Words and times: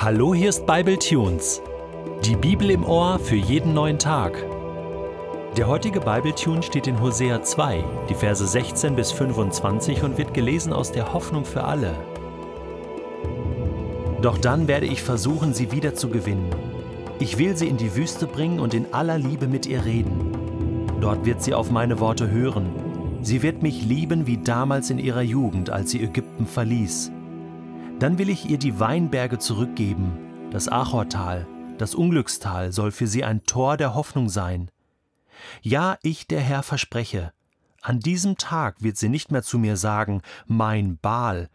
Hallo, 0.00 0.32
hier 0.32 0.50
ist 0.50 0.64
Bible 0.64 0.96
Tunes. 0.96 1.60
Die 2.24 2.36
Bibel 2.36 2.70
im 2.70 2.84
Ohr 2.84 3.18
für 3.18 3.34
jeden 3.34 3.74
neuen 3.74 3.98
Tag. 3.98 4.46
Der 5.56 5.66
heutige 5.66 5.98
Bible 5.98 6.32
Tune 6.36 6.62
steht 6.62 6.86
in 6.86 7.00
Hosea 7.00 7.42
2, 7.42 7.82
die 8.08 8.14
Verse 8.14 8.46
16 8.46 8.94
bis 8.94 9.10
25 9.10 10.04
und 10.04 10.16
wird 10.16 10.34
gelesen 10.34 10.72
aus 10.72 10.92
der 10.92 11.12
Hoffnung 11.12 11.44
für 11.44 11.64
alle. 11.64 11.96
Doch 14.22 14.38
dann 14.38 14.68
werde 14.68 14.86
ich 14.86 15.02
versuchen, 15.02 15.52
sie 15.52 15.72
wieder 15.72 15.96
zu 15.96 16.10
gewinnen. 16.10 16.48
Ich 17.18 17.36
will 17.38 17.56
sie 17.56 17.66
in 17.66 17.76
die 17.76 17.96
Wüste 17.96 18.28
bringen 18.28 18.60
und 18.60 18.74
in 18.74 18.94
aller 18.94 19.18
Liebe 19.18 19.48
mit 19.48 19.66
ihr 19.66 19.84
reden. 19.84 20.92
Dort 21.00 21.26
wird 21.26 21.42
sie 21.42 21.54
auf 21.54 21.72
meine 21.72 21.98
Worte 21.98 22.30
hören. 22.30 22.66
Sie 23.22 23.42
wird 23.42 23.64
mich 23.64 23.82
lieben 23.82 24.28
wie 24.28 24.38
damals 24.38 24.90
in 24.90 25.00
ihrer 25.00 25.22
Jugend, 25.22 25.70
als 25.70 25.90
sie 25.90 26.04
Ägypten 26.04 26.46
verließ. 26.46 27.10
Dann 27.98 28.16
will 28.16 28.28
ich 28.28 28.48
ihr 28.48 28.58
die 28.58 28.78
Weinberge 28.78 29.38
zurückgeben. 29.38 30.50
Das 30.52 30.68
Achortal, 30.68 31.48
das 31.78 31.96
Unglückstal 31.96 32.72
soll 32.72 32.92
für 32.92 33.08
sie 33.08 33.24
ein 33.24 33.42
Tor 33.42 33.76
der 33.76 33.94
Hoffnung 33.94 34.28
sein. 34.28 34.70
Ja, 35.62 35.98
ich, 36.02 36.28
der 36.28 36.40
Herr, 36.40 36.62
verspreche, 36.62 37.32
an 37.82 37.98
diesem 37.98 38.36
Tag 38.36 38.82
wird 38.82 38.96
sie 38.96 39.08
nicht 39.08 39.32
mehr 39.32 39.42
zu 39.42 39.58
mir 39.58 39.76
sagen, 39.76 40.22
mein 40.46 40.98
Baal, 40.98 41.48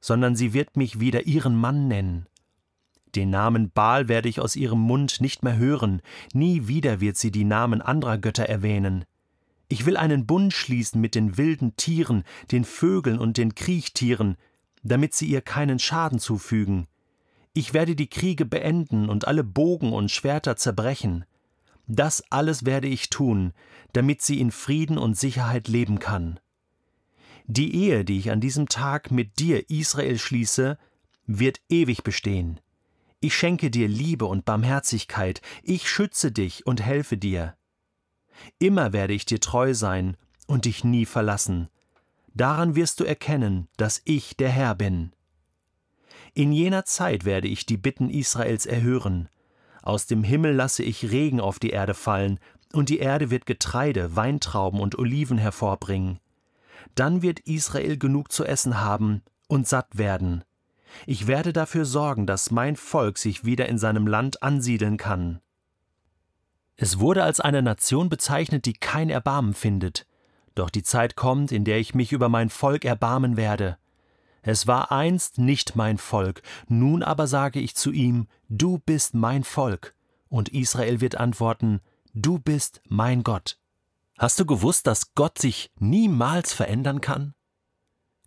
sondern 0.00 0.36
sie 0.36 0.54
wird 0.54 0.76
mich 0.76 1.00
wieder 1.00 1.26
ihren 1.26 1.54
Mann 1.54 1.86
nennen. 1.86 2.26
Den 3.14 3.28
Namen 3.28 3.70
Baal 3.70 4.08
werde 4.08 4.28
ich 4.28 4.40
aus 4.40 4.56
ihrem 4.56 4.80
Mund 4.80 5.20
nicht 5.20 5.42
mehr 5.42 5.56
hören, 5.56 6.00
nie 6.32 6.66
wieder 6.66 7.00
wird 7.00 7.18
sie 7.18 7.30
die 7.30 7.44
Namen 7.44 7.82
anderer 7.82 8.18
Götter 8.18 8.46
erwähnen. 8.46 9.04
Ich 9.68 9.84
will 9.84 9.96
einen 9.98 10.26
Bund 10.26 10.52
schließen 10.52 11.00
mit 11.00 11.14
den 11.14 11.36
wilden 11.36 11.76
Tieren, 11.76 12.24
den 12.52 12.64
Vögeln 12.64 13.18
und 13.18 13.36
den 13.36 13.54
Kriechtieren, 13.54 14.36
damit 14.84 15.14
sie 15.14 15.26
ihr 15.26 15.40
keinen 15.40 15.80
Schaden 15.80 16.20
zufügen. 16.20 16.86
Ich 17.54 17.74
werde 17.74 17.96
die 17.96 18.08
Kriege 18.08 18.44
beenden 18.44 19.08
und 19.08 19.26
alle 19.26 19.42
Bogen 19.42 19.92
und 19.92 20.10
Schwerter 20.10 20.56
zerbrechen. 20.56 21.24
Das 21.86 22.22
alles 22.30 22.64
werde 22.64 22.88
ich 22.88 23.10
tun, 23.10 23.52
damit 23.92 24.22
sie 24.22 24.40
in 24.40 24.50
Frieden 24.50 24.98
und 24.98 25.18
Sicherheit 25.18 25.68
leben 25.68 25.98
kann. 25.98 26.38
Die 27.46 27.74
Ehe, 27.74 28.04
die 28.04 28.18
ich 28.18 28.30
an 28.30 28.40
diesem 28.40 28.68
Tag 28.68 29.10
mit 29.10 29.38
dir, 29.38 29.68
Israel, 29.68 30.18
schließe, 30.18 30.78
wird 31.26 31.60
ewig 31.68 32.02
bestehen. 32.02 32.60
Ich 33.20 33.34
schenke 33.34 33.70
dir 33.70 33.88
Liebe 33.88 34.26
und 34.26 34.44
Barmherzigkeit, 34.44 35.40
ich 35.62 35.88
schütze 35.88 36.32
dich 36.32 36.66
und 36.66 36.82
helfe 36.82 37.16
dir. 37.16 37.56
Immer 38.58 38.92
werde 38.92 39.14
ich 39.14 39.24
dir 39.24 39.40
treu 39.40 39.74
sein 39.74 40.16
und 40.46 40.64
dich 40.64 40.84
nie 40.84 41.06
verlassen. 41.06 41.68
Daran 42.34 42.74
wirst 42.74 43.00
du 43.00 43.04
erkennen, 43.04 43.68
dass 43.76 44.02
ich 44.04 44.36
der 44.36 44.50
Herr 44.50 44.74
bin. 44.74 45.12
In 46.34 46.52
jener 46.52 46.84
Zeit 46.84 47.24
werde 47.24 47.46
ich 47.46 47.64
die 47.64 47.76
Bitten 47.76 48.10
Israels 48.10 48.66
erhören. 48.66 49.28
Aus 49.82 50.06
dem 50.06 50.24
Himmel 50.24 50.52
lasse 50.52 50.82
ich 50.82 51.10
Regen 51.12 51.40
auf 51.40 51.60
die 51.60 51.70
Erde 51.70 51.94
fallen, 51.94 52.40
und 52.72 52.88
die 52.88 52.98
Erde 52.98 53.30
wird 53.30 53.46
Getreide, 53.46 54.16
Weintrauben 54.16 54.80
und 54.80 54.98
Oliven 54.98 55.38
hervorbringen. 55.38 56.18
Dann 56.96 57.22
wird 57.22 57.40
Israel 57.40 57.96
genug 57.98 58.32
zu 58.32 58.44
essen 58.44 58.80
haben 58.80 59.22
und 59.46 59.68
satt 59.68 59.96
werden. 59.96 60.42
Ich 61.06 61.28
werde 61.28 61.52
dafür 61.52 61.84
sorgen, 61.84 62.26
dass 62.26 62.50
mein 62.50 62.74
Volk 62.74 63.18
sich 63.18 63.44
wieder 63.44 63.68
in 63.68 63.78
seinem 63.78 64.08
Land 64.08 64.42
ansiedeln 64.42 64.96
kann. 64.96 65.40
Es 66.76 66.98
wurde 66.98 67.22
als 67.22 67.38
eine 67.38 67.62
Nation 67.62 68.08
bezeichnet, 68.08 68.66
die 68.66 68.72
kein 68.72 69.10
Erbarmen 69.10 69.54
findet. 69.54 70.06
Doch 70.54 70.70
die 70.70 70.82
Zeit 70.82 71.16
kommt, 71.16 71.52
in 71.52 71.64
der 71.64 71.78
ich 71.78 71.94
mich 71.94 72.12
über 72.12 72.28
mein 72.28 72.50
Volk 72.50 72.84
erbarmen 72.84 73.36
werde. 73.36 73.78
Es 74.42 74.66
war 74.66 74.92
einst 74.92 75.38
nicht 75.38 75.74
mein 75.74 75.98
Volk, 75.98 76.42
nun 76.68 77.02
aber 77.02 77.26
sage 77.26 77.60
ich 77.60 77.74
zu 77.74 77.90
ihm, 77.92 78.28
Du 78.48 78.78
bist 78.78 79.14
mein 79.14 79.42
Volk. 79.42 79.94
Und 80.28 80.50
Israel 80.50 81.00
wird 81.00 81.16
antworten, 81.16 81.80
Du 82.12 82.38
bist 82.38 82.82
mein 82.88 83.22
Gott. 83.22 83.58
Hast 84.18 84.38
du 84.38 84.46
gewusst, 84.46 84.86
dass 84.86 85.14
Gott 85.14 85.38
sich 85.38 85.72
niemals 85.78 86.52
verändern 86.52 87.00
kann? 87.00 87.34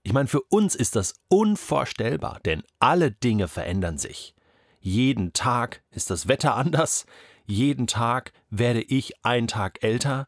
Ich 0.04 0.14
meine, 0.14 0.28
für 0.28 0.42
uns 0.42 0.76
ist 0.76 0.96
das 0.96 1.14
unvorstellbar, 1.30 2.40
denn 2.46 2.64
alle 2.80 3.12
Dinge 3.12 3.48
verändern 3.48 3.98
sich. 3.98 4.36
Jeden 4.80 5.34
Tag 5.34 5.84
ist 5.92 6.10
das 6.10 6.28
Wetter 6.28 6.56
anders, 6.56 7.06
jeden 7.46 7.88
Tag 7.88 8.34
werde 8.50 8.82
ich 8.82 9.24
ein 9.24 9.48
Tag 9.48 9.84
älter, 9.84 10.28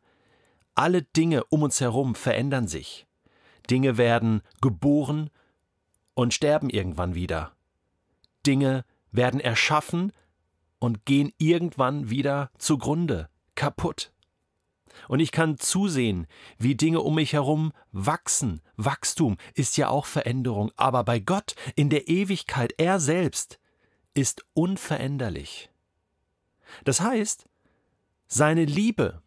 alle 0.80 1.02
Dinge 1.02 1.44
um 1.50 1.64
uns 1.64 1.82
herum 1.82 2.16
verändern 2.16 2.70
sich. 2.70 3.06
Dinge 3.70 3.98
werden 3.98 4.42
geboren 4.62 5.30
und 6.14 6.34
sterben 6.34 6.70
irgendwann 6.70 7.16
wieder. 7.16 7.52
Dinge 8.48 8.86
werden 9.12 9.42
erschaffen 9.42 10.14
und 10.80 11.06
gehen 11.06 11.34
irgendwann 11.38 12.10
wieder 12.10 12.50
zugrunde, 12.58 13.28
kaputt. 13.56 14.14
Und 15.10 15.20
ich 15.20 15.34
kann 15.34 15.58
zusehen, 15.58 16.28
wie 16.58 16.76
Dinge 16.76 17.02
um 17.02 17.16
mich 17.16 17.34
herum 17.34 17.74
wachsen. 17.92 18.62
Wachstum 18.78 19.36
ist 19.56 19.76
ja 19.76 19.90
auch 19.90 20.06
Veränderung, 20.06 20.72
aber 20.78 21.04
bei 21.04 21.20
Gott 21.20 21.56
in 21.76 21.90
der 21.90 22.08
Ewigkeit, 22.08 22.74
er 22.78 23.02
selbst, 23.02 23.60
ist 24.14 24.46
unveränderlich. 24.54 25.70
Das 26.86 27.02
heißt, 27.02 27.50
seine 28.28 28.64
Liebe 28.64 29.22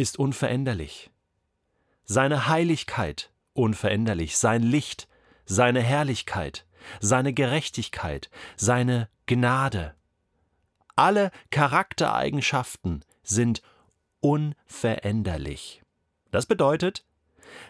ist 0.00 0.18
unveränderlich. 0.18 1.10
Seine 2.04 2.48
Heiligkeit 2.48 3.30
unveränderlich, 3.52 4.38
sein 4.38 4.62
Licht, 4.62 5.08
seine 5.44 5.82
Herrlichkeit, 5.82 6.66
seine 7.00 7.34
Gerechtigkeit, 7.34 8.30
seine 8.56 9.08
Gnade. 9.26 9.94
Alle 10.96 11.30
Charaktereigenschaften 11.50 13.04
sind 13.22 13.62
unveränderlich. 14.20 15.82
Das 16.30 16.46
bedeutet, 16.46 17.04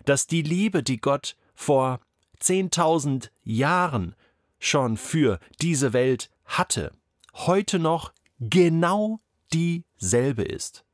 dass 0.04 0.26
die 0.26 0.42
Liebe, 0.42 0.82
die 0.82 1.00
Gott 1.00 1.36
vor 1.54 2.00
zehntausend 2.38 3.32
Jahren 3.42 4.14
schon 4.58 4.96
für 4.96 5.40
diese 5.60 5.92
Welt 5.92 6.30
hatte, 6.44 6.92
heute 7.34 7.78
noch 7.78 8.12
genau 8.38 9.20
dieselbe 9.52 10.42
ist. 10.42 10.84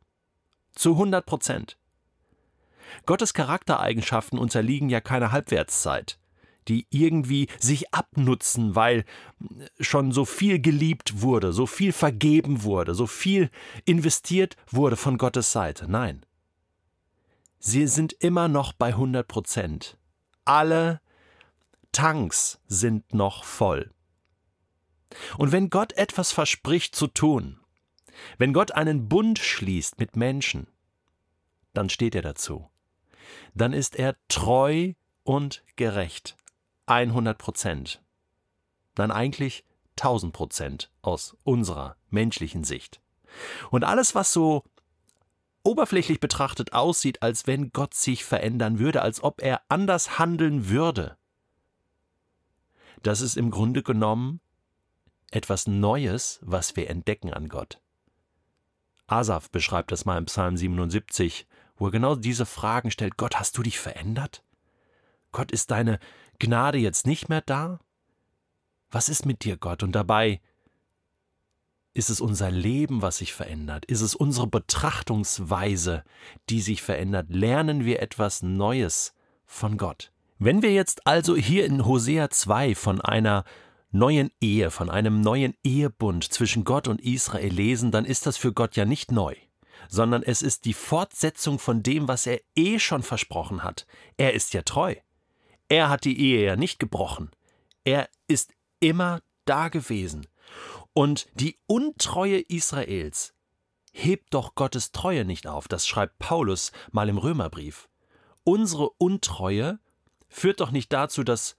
Zu 0.77 0.93
100 0.93 1.27
Prozent. 1.27 1.79
Gottes 3.07 3.35
Charaktereigenschaften 3.35 4.39
unterliegen 4.39 4.89
ja 4.89 5.01
keiner 5.01 5.33
Halbwertszeit, 5.33 6.19
die 6.69 6.87
irgendwie 6.91 7.49
sich 7.59 7.93
abnutzen, 7.95 8.75
weil 8.75 9.05
schon 9.81 10.13
so 10.13 10.25
viel 10.25 10.61
geliebt 10.61 11.23
wurde, 11.23 11.53
so 11.53 11.67
viel 11.67 11.93
vergeben 11.93 12.63
wurde, 12.63 12.95
so 12.95 13.07
viel 13.07 13.51
investiert 13.87 14.57
wurde 14.71 14.97
von 14.97 15.19
Gottes 15.19 15.51
Seite. 15.51 15.91
Nein. 15.91 16.25
Sie 17.59 17.87
sind 17.87 18.13
immer 18.13 18.47
noch 18.47 18.75
bei 18.75 18.89
100 18.89 19.27
Prozent. 19.27 19.99
Alle 20.45 21.01
Tanks 21.91 22.61
sind 22.67 23.15
noch 23.15 23.45
voll. 23.45 23.91
Und 25.39 25.53
wenn 25.53 25.71
Gott 25.71 25.95
etwas 25.95 26.33
verspricht 26.33 26.95
zu 26.95 27.07
tun, 27.07 27.59
wenn 28.39 28.53
Gott 28.53 28.73
einen 28.73 29.09
Bund 29.09 29.39
schließt 29.39 29.99
mit 29.99 30.17
Menschen, 30.17 30.67
dann 31.75 31.89
steht 31.91 32.15
er 32.15 32.23
dazu. 32.23 32.71
Dann 33.55 33.73
ist 33.73 33.97
er 33.97 34.17
treu 34.29 34.93
und 35.25 35.63
gerecht. 35.77 36.37
100 36.87 37.37
Prozent. 37.37 38.03
Nein, 38.97 39.11
eigentlich 39.11 39.65
1000 39.97 40.33
Prozent 40.33 40.91
aus 41.03 41.37
unserer 41.43 41.97
menschlichen 42.11 42.65
Sicht. 42.65 43.01
Und 43.71 43.85
alles, 43.85 44.15
was 44.15 44.33
so 44.33 44.65
oberflächlich 45.63 46.21
betrachtet 46.21 46.73
aussieht, 46.73 47.23
als 47.23 47.47
wenn 47.47 47.71
Gott 47.73 47.95
sich 47.95 48.25
verändern 48.25 48.79
würde, 48.79 49.03
als 49.03 49.23
ob 49.23 49.43
er 49.43 49.63
anders 49.69 50.19
handeln 50.19 50.69
würde, 50.69 51.17
das 53.03 53.21
ist 53.21 53.37
im 53.37 53.51
Grunde 53.51 53.83
genommen 53.83 54.41
etwas 55.31 55.67
Neues, 55.67 56.39
was 56.43 56.77
wir 56.77 56.89
entdecken 56.89 57.33
an 57.33 57.49
Gott. 57.49 57.81
Asaf 59.07 59.51
beschreibt 59.51 59.93
das 59.93 60.05
mal 60.05 60.19
im 60.19 60.27
Psalm 60.27 60.57
77, 60.57 61.47
wo 61.77 61.87
er 61.87 61.93
genau 61.93 62.15
diese 62.17 62.47
Fragen 62.47 62.91
stellt. 62.91 63.17
Gott, 63.17 63.39
hast 63.39 63.57
du 63.57 63.63
dich 63.63 63.79
verändert? 63.79 64.43
Gott, 65.33 65.53
ist 65.53 65.71
deine 65.71 65.99
Gnade 66.39 66.79
jetzt 66.79 67.07
nicht 67.07 67.29
mehr 67.29 67.41
da? 67.41 67.79
Was 68.91 69.09
ist 69.09 69.27
mit 69.27 69.45
dir, 69.45 69.57
Gott? 69.57 69.83
Und 69.83 69.93
dabei 69.93 70.41
ist 71.93 72.11
es 72.11 72.21
unser 72.21 72.51
Leben, 72.51 73.03
was 73.03 73.19
sich 73.19 73.33
verändert? 73.33 73.87
Ist 73.87 74.03
es 74.03 74.15
unsere 74.15 74.47
Betrachtungsweise, 74.47 76.05
die 76.51 76.61
sich 76.61 76.83
verändert? 76.83 77.29
Lernen 77.31 77.85
wir 77.85 78.01
etwas 78.01 78.43
Neues 78.43 79.15
von 79.45 79.79
Gott? 79.79 80.13
Wenn 80.39 80.61
wir 80.61 80.73
jetzt 80.73 81.07
also 81.07 81.35
hier 81.37 81.65
in 81.65 81.87
Hosea 81.87 82.29
2 82.29 82.75
von 82.75 83.01
einer 83.01 83.45
neuen 83.91 84.31
Ehe, 84.41 84.71
von 84.71 84.91
einem 84.91 85.21
neuen 85.21 85.55
Ehebund 85.63 86.25
zwischen 86.25 86.65
Gott 86.65 86.89
und 86.89 87.01
Israel 87.01 87.53
lesen, 87.53 87.91
dann 87.91 88.05
ist 88.05 88.27
das 88.27 88.37
für 88.37 88.53
Gott 88.53 88.77
ja 88.77 88.85
nicht 88.85 89.13
neu, 89.13 89.35
sondern 89.89 90.23
es 90.23 90.43
ist 90.43 90.65
die 90.65 90.75
Fortsetzung 90.75 91.59
von 91.59 91.83
dem, 91.83 92.09
was 92.09 92.27
er 92.27 92.41
eh 92.55 92.79
schon 92.79 93.03
versprochen 93.03 93.63
hat. 93.63 93.87
Er 94.17 94.35
ist 94.35 94.55
ja 94.55 94.63
treu. 94.63 94.95
Er 95.69 95.89
hat 95.89 96.05
die 96.05 96.19
Ehe 96.21 96.45
ja 96.45 96.57
nicht 96.57 96.79
gebrochen. 96.79 97.31
Er 97.85 98.09
ist 98.29 98.53
immer 98.81 99.21
da 99.45 99.69
gewesen 99.69 100.27
Und 100.93 101.29
die 101.35 101.59
Untreue 101.67 102.41
Israels 102.41 103.35
hebt 103.93 104.35
doch 104.35 104.55
Gottes 104.55 104.93
Treue 104.93 105.25
nicht 105.25 105.47
auf. 105.47 105.69
Das 105.69 105.87
schreibt 105.87 106.19
Paulus 106.19 106.73
mal 106.93 107.09
im 107.09 107.19
Römerbrief. 107.19 107.89
Unsere 108.45 108.91
Untreue 108.91 109.79
führt 110.29 110.61
doch 110.61 110.71
nicht 110.71 110.93
dazu, 110.93 111.25
dass 111.25 111.57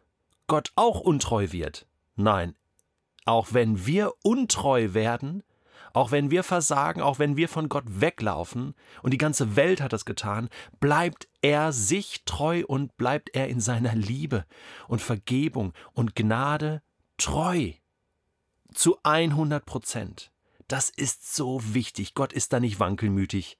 Gott 0.47 0.71
auch 0.75 0.99
untreu 0.99 1.51
wird. 1.51 1.86
Nein, 2.17 2.55
auch 3.25 3.53
wenn 3.53 3.85
wir 3.85 4.11
untreu 4.23 4.93
werden, 4.93 5.43
auch 5.93 6.11
wenn 6.11 6.31
wir 6.31 6.43
versagen, 6.43 7.01
auch 7.01 7.19
wenn 7.19 7.37
wir 7.37 7.47
von 7.47 7.69
Gott 7.69 7.85
weglaufen, 7.87 8.73
und 9.03 9.11
die 9.11 9.19
ganze 9.19 9.55
Welt 9.55 9.81
hat 9.81 9.93
das 9.93 10.03
getan, 10.03 10.49
bleibt 10.79 11.27
er 11.41 11.71
sich 11.71 12.23
treu 12.25 12.63
und 12.67 12.97
bleibt 12.97 13.35
er 13.35 13.47
in 13.47 13.59
seiner 13.59 13.95
Liebe 13.95 14.45
und 14.87 15.01
Vergebung 15.01 15.73
und 15.93 16.15
Gnade 16.15 16.81
treu. 17.17 17.71
Zu 18.73 18.97
100 19.03 19.65
Prozent. 19.65 20.31
Das 20.67 20.89
ist 20.89 21.35
so 21.35 21.61
wichtig. 21.73 22.13
Gott 22.15 22.33
ist 22.33 22.51
da 22.51 22.59
nicht 22.59 22.79
wankelmütig. 22.79 23.57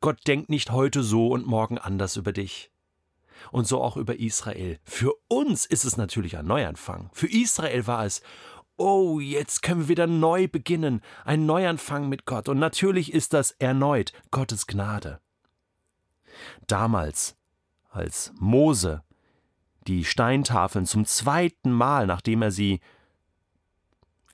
Gott 0.00 0.26
denkt 0.26 0.48
nicht 0.48 0.70
heute 0.70 1.02
so 1.02 1.28
und 1.28 1.46
morgen 1.46 1.78
anders 1.78 2.16
über 2.16 2.32
dich. 2.32 2.70
Und 3.52 3.66
so 3.66 3.82
auch 3.82 3.96
über 3.96 4.18
Israel. 4.18 4.78
Für 4.84 5.12
uns 5.28 5.66
ist 5.66 5.84
es 5.84 5.96
natürlich 5.96 6.36
ein 6.36 6.46
Neuanfang. 6.46 7.10
Für 7.12 7.28
Israel 7.28 7.86
war 7.86 8.04
es, 8.04 8.22
oh, 8.76 9.20
jetzt 9.20 9.62
können 9.62 9.82
wir 9.82 9.88
wieder 9.88 10.06
neu 10.06 10.48
beginnen, 10.48 11.02
ein 11.24 11.46
Neuanfang 11.46 12.08
mit 12.08 12.24
Gott. 12.24 12.48
Und 12.48 12.58
natürlich 12.58 13.12
ist 13.12 13.34
das 13.34 13.50
erneut 13.52 14.12
Gottes 14.30 14.66
Gnade. 14.66 15.20
Damals, 16.66 17.36
als 17.90 18.32
Mose 18.38 19.02
die 19.86 20.04
Steintafeln 20.04 20.86
zum 20.86 21.04
zweiten 21.04 21.72
Mal, 21.72 22.06
nachdem 22.06 22.42
er 22.42 22.50
sie 22.50 22.80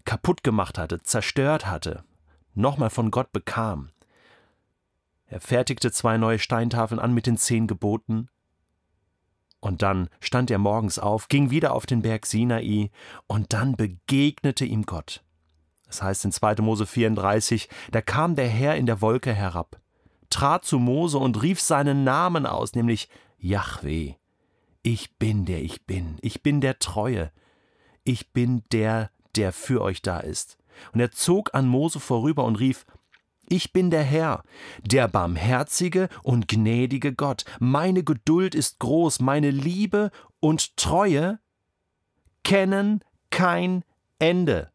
kaputt 0.05 0.43
gemacht 0.43 0.79
hatte, 0.79 1.03
zerstört 1.03 1.67
hatte, 1.67 2.05
nochmal 2.55 2.91
von 2.91 3.11
Gott 3.11 3.33
bekam. 3.33 3.91
Er 5.27 5.41
fertigte 5.41 5.91
zwei 5.91 6.19
neue 6.19 6.39
Steintafeln 6.39 7.01
an 7.01 7.13
mit 7.13 7.27
den 7.27 7.37
zehn 7.37 7.67
Geboten, 7.67 8.29
und 9.61 9.83
dann 9.83 10.09
stand 10.21 10.51
er 10.51 10.59
morgens 10.59 10.99
auf, 10.99 11.29
ging 11.29 11.51
wieder 11.51 11.75
auf 11.75 11.87
den 11.87 12.03
Berg 12.03 12.27
Sinai, 12.27 12.91
und 13.27 13.53
dann 13.53 13.77
begegnete 13.77 14.65
ihm 14.65 14.85
Gott. 14.85 15.23
Das 15.87 16.03
heißt 16.03 16.25
in 16.25 16.33
2. 16.33 16.57
Mose 16.57 16.87
34, 16.87 17.69
da 17.91 18.01
kam 18.01 18.35
der 18.35 18.49
Herr 18.49 18.77
in 18.77 18.87
der 18.87 19.01
Wolke 19.01 19.33
herab, 19.33 19.81
trat 20.31 20.65
zu 20.65 20.79
Mose 20.79 21.19
und 21.19 21.43
rief 21.43 21.61
seinen 21.61 22.05
Namen 22.05 22.47
aus, 22.47 22.75
nämlich 22.75 23.09
Yahweh. 23.39 24.15
Ich 24.83 25.17
bin 25.19 25.47
der 25.47 25.63
ich 25.63 25.87
bin, 25.87 26.19
ich 26.21 26.43
bin 26.43 26.61
der 26.61 26.79
Treue, 26.79 27.33
ich 28.05 28.33
bin 28.33 28.63
der, 28.73 29.11
der 29.35 29.53
für 29.53 29.83
euch 29.83 30.03
da 30.03 30.21
ist. 30.21 30.59
Und 30.93 31.01
er 31.01 31.11
zog 31.11 31.55
an 31.55 31.67
Mose 31.67 32.01
vorüber 32.01 32.45
und 32.45 32.57
rief, 32.57 32.85
ich 33.49 33.73
bin 33.73 33.91
der 33.91 34.03
Herr, 34.03 34.43
der 34.83 35.09
barmherzige 35.09 36.09
und 36.23 36.49
gnädige 36.49 37.15
Gott. 37.15 37.45
Meine 37.59 38.03
Geduld 38.03 38.55
ist 38.55 38.79
groß, 38.79 39.21
meine 39.21 39.51
Liebe 39.51 40.11
und 40.41 40.77
Treue 40.77 41.39
kennen 42.45 43.01
kein 43.31 43.85
Ende. 44.19 44.71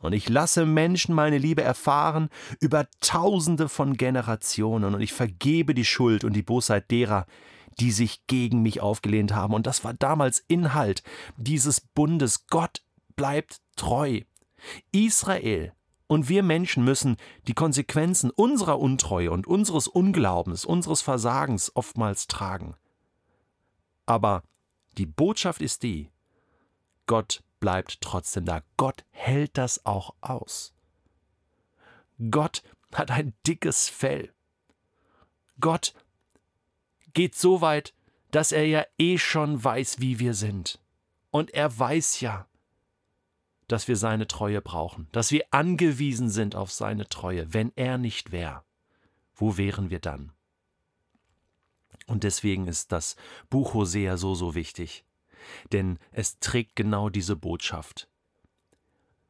Und 0.00 0.14
ich 0.14 0.28
lasse 0.28 0.64
Menschen 0.64 1.14
meine 1.14 1.38
Liebe 1.38 1.62
erfahren 1.62 2.30
über 2.58 2.86
tausende 3.00 3.68
von 3.68 3.96
Generationen, 3.96 4.94
und 4.94 5.00
ich 5.02 5.12
vergebe 5.12 5.74
die 5.74 5.84
Schuld 5.84 6.24
und 6.24 6.32
die 6.32 6.42
Bosheit 6.42 6.90
derer, 6.90 7.26
die 7.78 7.90
sich 7.90 8.26
gegen 8.26 8.62
mich 8.62 8.80
aufgelehnt 8.80 9.34
haben. 9.34 9.54
Und 9.54 9.66
das 9.66 9.84
war 9.84 9.94
damals 9.94 10.38
Inhalt 10.48 11.02
dieses 11.36 11.80
Bundes. 11.80 12.46
Gott 12.46 12.82
bleibt 13.16 13.60
treu. 13.76 14.20
Israel 14.92 15.72
und 16.10 16.28
wir 16.28 16.42
Menschen 16.42 16.82
müssen 16.82 17.18
die 17.46 17.54
Konsequenzen 17.54 18.30
unserer 18.30 18.80
Untreue 18.80 19.30
und 19.30 19.46
unseres 19.46 19.86
Unglaubens, 19.86 20.64
unseres 20.64 21.02
Versagens 21.02 21.70
oftmals 21.76 22.26
tragen. 22.26 22.74
Aber 24.06 24.42
die 24.98 25.06
Botschaft 25.06 25.62
ist 25.62 25.84
die, 25.84 26.10
Gott 27.06 27.44
bleibt 27.60 28.00
trotzdem 28.00 28.44
da. 28.44 28.62
Gott 28.76 29.04
hält 29.12 29.56
das 29.56 29.86
auch 29.86 30.16
aus. 30.20 30.74
Gott 32.32 32.64
hat 32.92 33.12
ein 33.12 33.32
dickes 33.46 33.88
Fell. 33.88 34.32
Gott 35.60 35.94
geht 37.14 37.36
so 37.36 37.60
weit, 37.60 37.94
dass 38.32 38.50
er 38.50 38.66
ja 38.66 38.84
eh 38.98 39.16
schon 39.16 39.62
weiß, 39.62 40.00
wie 40.00 40.18
wir 40.18 40.34
sind. 40.34 40.80
Und 41.30 41.54
er 41.54 41.78
weiß 41.78 42.18
ja, 42.18 42.48
dass 43.70 43.86
wir 43.86 43.96
seine 43.96 44.26
Treue 44.26 44.60
brauchen, 44.60 45.06
dass 45.12 45.30
wir 45.30 45.44
angewiesen 45.52 46.28
sind 46.28 46.56
auf 46.56 46.72
seine 46.72 47.08
Treue. 47.08 47.54
Wenn 47.54 47.72
er 47.76 47.98
nicht 47.98 48.32
wäre, 48.32 48.64
wo 49.36 49.56
wären 49.56 49.90
wir 49.90 50.00
dann? 50.00 50.32
Und 52.08 52.24
deswegen 52.24 52.66
ist 52.66 52.90
das 52.90 53.14
Buch 53.48 53.72
Hosea 53.72 54.16
so, 54.16 54.34
so 54.34 54.56
wichtig, 54.56 55.04
denn 55.70 56.00
es 56.10 56.40
trägt 56.40 56.74
genau 56.74 57.10
diese 57.10 57.36
Botschaft. 57.36 58.08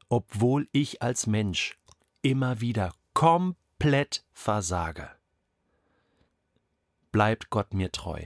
Obwohl 0.08 0.68
ich 0.72 1.02
als 1.02 1.26
Mensch 1.26 1.78
immer 2.22 2.62
wieder 2.62 2.94
komplett 3.12 4.24
versage, 4.32 5.10
bleibt 7.12 7.50
Gott 7.50 7.74
mir 7.74 7.92
treu, 7.92 8.24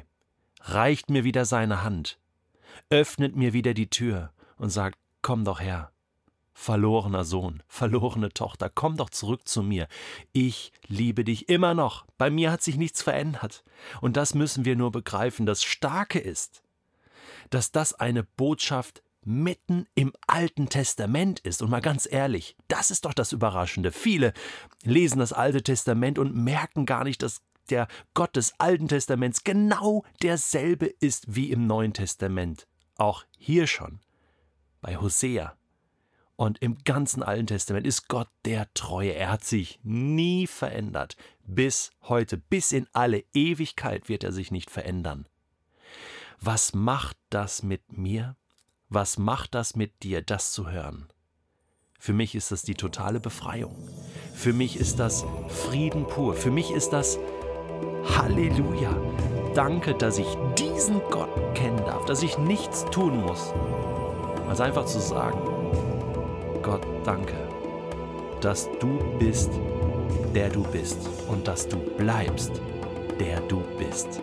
reicht 0.61 1.11
mir 1.11 1.25
wieder 1.25 1.45
seine 1.45 1.83
Hand, 1.83 2.21
öffnet 2.89 3.35
mir 3.35 3.53
wieder 3.53 3.75
die 3.75 3.91
Tür 3.91 4.33
und 4.57 4.71
sagt, 4.71 4.97
komm 5.21 5.45
doch 5.45 5.61
her, 5.61 5.91
Verlorener 6.57 7.25
Sohn, 7.25 7.63
verlorene 7.67 8.31
Tochter, 8.31 8.71
komm 8.73 8.97
doch 8.97 9.11
zurück 9.11 9.47
zu 9.49 9.63
mir. 9.63 9.89
Ich 10.33 10.73
liebe 10.87 11.25
dich 11.25 11.49
immer 11.49 11.75
noch. 11.75 12.07
Bei 12.17 12.31
mir 12.31 12.53
hat 12.53 12.63
sich 12.63 12.77
nichts 12.77 13.03
verändert. 13.03 13.65
Und 14.01 14.17
das 14.17 14.35
müssen 14.35 14.65
wir 14.65 14.77
nur 14.77 14.93
begreifen. 14.93 15.47
Das 15.47 15.65
Starke 15.65 16.21
ist, 16.21 16.63
dass 17.51 17.73
das 17.73 17.93
eine 17.95 18.23
Botschaft 18.23 19.03
mitten 19.25 19.87
im 19.95 20.13
Alten 20.29 20.69
Testament 20.69 21.41
ist. 21.41 21.61
Und 21.61 21.71
mal 21.71 21.81
ganz 21.81 22.07
ehrlich, 22.11 22.57
das 22.69 22.91
ist 22.91 23.05
doch 23.05 23.15
das 23.15 23.33
Überraschende. 23.33 23.91
Viele 23.91 24.33
lesen 24.85 25.19
das 25.19 25.33
Alte 25.33 25.63
Testament 25.63 26.19
und 26.19 26.37
merken 26.37 26.87
gar 26.87 27.05
nicht, 27.05 27.23
dass 27.23 27.43
der 27.71 27.89
Gott 28.13 28.37
des 28.37 28.59
Alten 28.61 28.89
Testaments 28.89 29.43
genau 29.43 30.05
derselbe 30.23 30.87
ist 30.87 31.35
wie 31.35 31.51
im 31.51 31.67
Neuen 31.67 31.95
Testament. 31.95 32.69
Auch 32.97 33.25
hier 33.39 33.67
schon. 33.67 34.01
Bei 34.81 34.99
Hosea, 34.99 35.57
und 36.37 36.61
im 36.61 36.79
ganzen 36.85 37.23
Alten 37.23 37.47
Testament 37.47 37.87
ist 37.87 38.09
Gott 38.09 38.29
der 38.45 38.73
Treue. 38.75 39.13
Er 39.13 39.31
hat 39.31 39.45
sich 39.45 39.79
nie 39.83 40.47
verändert. 40.47 41.17
Bis 41.45 41.93
heute, 42.03 42.37
bis 42.37 42.73
in 42.73 42.89
alle 42.93 43.25
Ewigkeit 43.35 44.09
wird 44.09 44.25
er 44.25 44.33
sich 44.33 44.51
nicht 44.51 44.71
verändern. 44.71 45.27
Was 46.41 46.75
macht 46.75 47.17
das 47.31 47.63
mit 47.63 47.97
mir? 47.97 48.37
Was 48.89 49.17
macht 49.19 49.55
das 49.55 49.77
mit 49.77 50.03
dir, 50.03 50.23
das 50.23 50.53
zu 50.53 50.71
hören? 50.71 51.09
Für 51.99 52.13
mich 52.13 52.35
ist 52.35 52.53
das 52.53 52.63
die 52.63 52.75
totale 52.75 53.21
Befreiung. 53.21 53.89
Für 54.35 54.53
mich 54.53 54.77
ist 54.77 54.99
das 54.99 55.25
Frieden 55.49 56.07
pur. 56.07 56.35
Für 56.35 56.51
mich 56.51 56.71
ist 56.71 56.91
das 56.91 57.19
Halleluja. 58.17 58.95
Danke, 59.55 59.95
dass 59.95 60.19
ich 60.19 60.27
diesen 60.59 61.01
Gott 61.11 61.31
kennen 61.55 61.79
darf, 61.79 62.05
dass 62.05 62.23
ich 62.23 62.37
nichts 62.39 62.85
tun 62.87 63.23
muss, 63.23 63.53
als 64.49 64.61
einfach 64.61 64.85
zu 64.85 65.01
sagen, 65.01 65.54
Gott, 66.65 66.81
danke, 67.05 67.37
dass 68.41 68.71
du 68.81 68.99
bist, 69.19 69.51
der 70.35 70.49
du 70.49 70.63
bist 70.63 70.97
und 71.29 71.47
dass 71.47 71.69
du 71.69 71.77
bleibst, 71.77 72.53
der 73.21 73.39
du 73.41 73.63
bist. 73.79 74.23